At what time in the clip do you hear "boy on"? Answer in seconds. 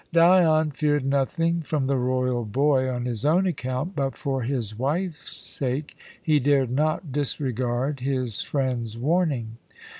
2.43-3.05